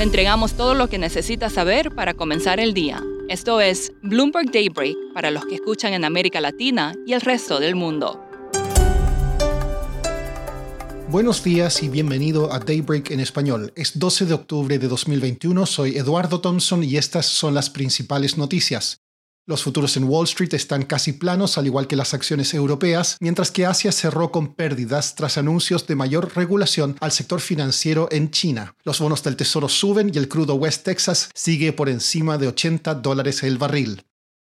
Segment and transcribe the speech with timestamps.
[0.00, 3.04] Le entregamos todo lo que necesita saber para comenzar el día.
[3.28, 7.74] Esto es Bloomberg Daybreak para los que escuchan en América Latina y el resto del
[7.74, 8.18] mundo.
[11.10, 13.74] Buenos días y bienvenido a Daybreak en español.
[13.76, 18.99] Es 12 de octubre de 2021, soy Eduardo Thompson y estas son las principales noticias.
[19.50, 23.50] Los futuros en Wall Street están casi planos, al igual que las acciones europeas, mientras
[23.50, 28.76] que Asia cerró con pérdidas tras anuncios de mayor regulación al sector financiero en China.
[28.84, 32.94] Los bonos del Tesoro suben y el crudo West Texas sigue por encima de 80
[32.94, 34.04] dólares el barril.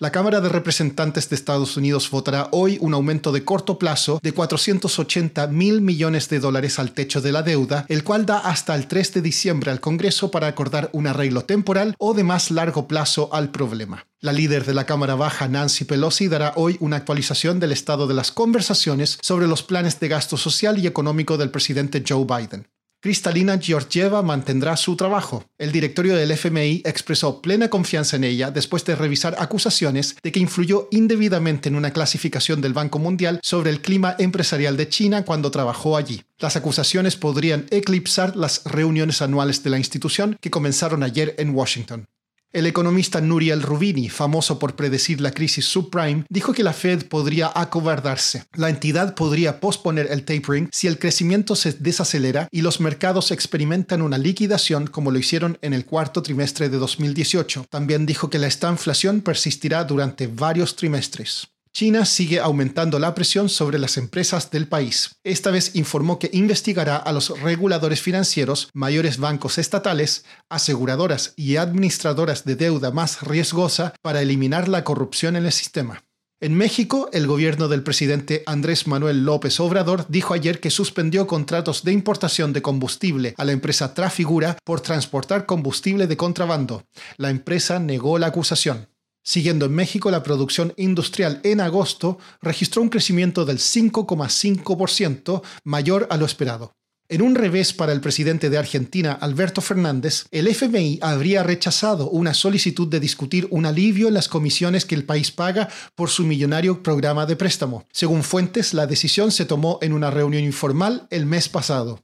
[0.00, 4.30] La Cámara de Representantes de Estados Unidos votará hoy un aumento de corto plazo de
[4.30, 8.86] 480 mil millones de dólares al techo de la deuda, el cual da hasta el
[8.86, 13.28] 3 de diciembre al Congreso para acordar un arreglo temporal o de más largo plazo
[13.32, 14.06] al problema.
[14.20, 18.14] La líder de la Cámara Baja, Nancy Pelosi, dará hoy una actualización del estado de
[18.14, 22.68] las conversaciones sobre los planes de gasto social y económico del presidente Joe Biden.
[23.00, 25.44] Cristalina Georgieva mantendrá su trabajo.
[25.56, 30.40] El directorio del FMI expresó plena confianza en ella después de revisar acusaciones de que
[30.40, 35.52] influyó indebidamente en una clasificación del Banco Mundial sobre el clima empresarial de China cuando
[35.52, 36.24] trabajó allí.
[36.38, 42.08] Las acusaciones podrían eclipsar las reuniones anuales de la institución que comenzaron ayer en Washington.
[42.50, 47.52] El economista Nuriel Rubini, famoso por predecir la crisis subprime, dijo que la Fed podría
[47.54, 48.44] acobardarse.
[48.54, 54.00] La entidad podría posponer el tapering si el crecimiento se desacelera y los mercados experimentan
[54.00, 57.66] una liquidación como lo hicieron en el cuarto trimestre de 2018.
[57.68, 61.48] También dijo que la estanflación persistirá durante varios trimestres.
[61.78, 65.10] China sigue aumentando la presión sobre las empresas del país.
[65.22, 72.44] Esta vez informó que investigará a los reguladores financieros, mayores bancos estatales, aseguradoras y administradoras
[72.44, 76.02] de deuda más riesgosa para eliminar la corrupción en el sistema.
[76.40, 81.84] En México, el gobierno del presidente Andrés Manuel López Obrador dijo ayer que suspendió contratos
[81.84, 86.82] de importación de combustible a la empresa Trafigura por transportar combustible de contrabando.
[87.18, 88.88] La empresa negó la acusación.
[89.28, 96.16] Siguiendo en México, la producción industrial en agosto registró un crecimiento del 5,5% mayor a
[96.16, 96.72] lo esperado.
[97.10, 102.32] En un revés para el presidente de Argentina, Alberto Fernández, el FMI habría rechazado una
[102.32, 106.82] solicitud de discutir un alivio en las comisiones que el país paga por su millonario
[106.82, 107.84] programa de préstamo.
[107.92, 112.00] Según fuentes, la decisión se tomó en una reunión informal el mes pasado.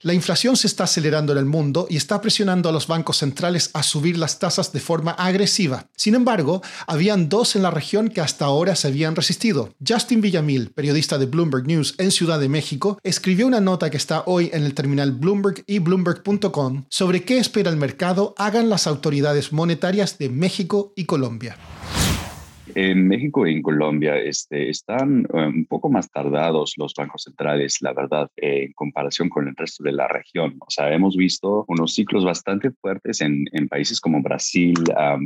[0.00, 3.70] La inflación se está acelerando en el mundo y está presionando a los bancos centrales
[3.74, 5.88] a subir las tasas de forma agresiva.
[5.96, 9.74] Sin embargo, habían dos en la región que hasta ahora se habían resistido.
[9.84, 14.22] Justin Villamil, periodista de Bloomberg News en Ciudad de México, escribió una nota que está
[14.26, 19.52] hoy en el terminal Bloomberg y bloomberg.com sobre qué espera el mercado hagan las autoridades
[19.52, 21.56] monetarias de México y Colombia.
[22.74, 27.78] En México y en Colombia este, están eh, un poco más tardados los bancos centrales,
[27.80, 30.56] la verdad, en comparación con el resto de la región.
[30.60, 34.74] O sea, hemos visto unos ciclos bastante fuertes en, en países como Brasil,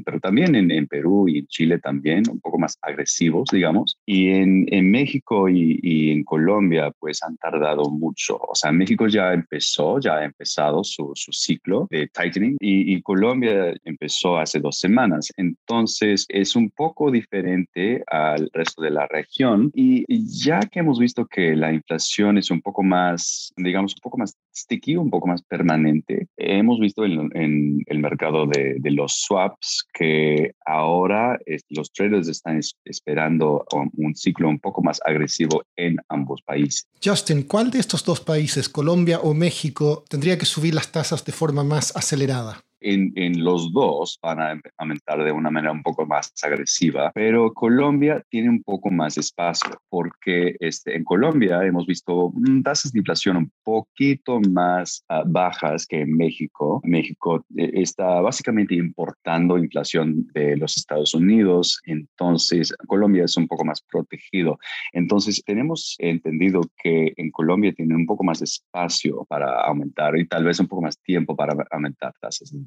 [0.04, 3.98] pero también en, en, Perú y en Chile también, un poco más agresivos, digamos.
[4.06, 8.36] Y en, en México y, y, en Colombia, pues han tardado mucho.
[8.36, 13.02] O sea, México ya empezó, ya ha empezado su, su ciclo de tightening y, y
[13.02, 15.32] Colombia empezó hace dos semanas.
[15.36, 19.70] Entonces, es un poco diferente diferente al resto de la región.
[19.74, 24.18] Y ya que hemos visto que la inflación es un poco más, digamos, un poco
[24.18, 30.52] más sticky, un poco más permanente, hemos visto en, el mercado de, los swaps que
[30.66, 31.38] ahora
[31.70, 36.86] los traders están esperando un ciclo un poco más agresivo en ambos países.
[37.02, 41.32] Justin, ¿cuál de estos dos países, Colombia o México, tendría que subir las tasas de
[41.32, 42.62] forma más acelerada?
[42.82, 48.22] En, los dos van a aumentar de una manera un poco más agresiva, pero Colombia
[48.28, 52.32] tiene un poco más espacio porque este, en Colombia hemos visto
[52.62, 56.80] tasas de inflación un poquito más ah, bajas que en México.
[56.84, 63.64] México eh, está básicamente importando inflación de los Estados Unidos, entonces Colombia es un poco
[63.64, 64.58] más protegido.
[64.92, 70.26] Entonces tenemos entendido que en Colombia tiene un poco más de espacio para aumentar y
[70.26, 72.58] tal vez un poco más tiempo para aumentar tasas de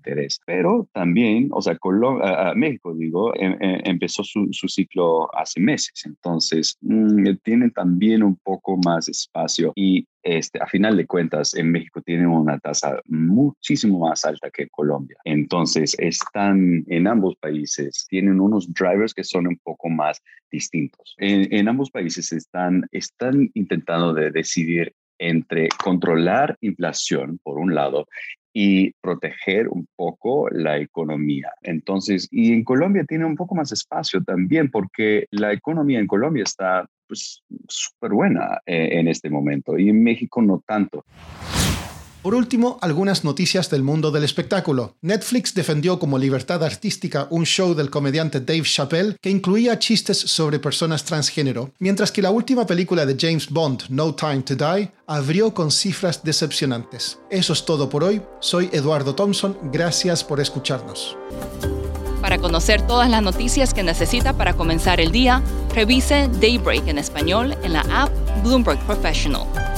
[0.46, 1.78] pero también, o sea,
[2.56, 8.78] México, digo, em, em, empezó su, ciclo hace meses, entonces mm, tiene también un poco
[8.78, 14.26] más espacio y este, a final de cuentas, en México tienen una tasa muchísimo más
[14.26, 15.18] alta que Colombia.
[15.24, 20.20] Entonces, están en ambos países, tienen unos drivers que son un poco más
[20.52, 21.14] distintos.
[21.20, 28.08] En, en ambos países están, están intentando de decidir entre controlar inflación, por un lado,
[28.58, 31.52] y proteger un poco la economía.
[31.62, 36.44] Entonces, y en Colombia tiene un poco más espacio también porque la economía en Colombia
[36.44, 41.04] está pues súper buena eh, en este momento y en México no tanto.
[42.26, 44.96] Por último, algunas noticias del mundo del espectáculo.
[45.02, 50.58] Netflix defendió como libertad artística un show del comediante Dave Chappelle que incluía chistes sobre
[50.58, 55.54] personas transgénero, mientras que la última película de James Bond, No Time to Die, abrió
[55.54, 57.20] con cifras decepcionantes.
[57.30, 58.24] Eso es todo por hoy.
[58.40, 59.56] Soy Eduardo Thompson.
[59.72, 61.16] Gracias por escucharnos.
[62.22, 65.44] Para conocer todas las noticias que necesita para comenzar el día,
[65.76, 68.10] revise Daybreak en español en la app
[68.44, 69.46] Bloomberg Professional.